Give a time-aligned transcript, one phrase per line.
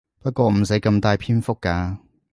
[0.23, 1.97] 不過唔使咁大篇幅㗎